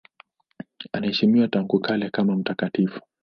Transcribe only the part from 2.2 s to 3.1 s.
mtakatifu.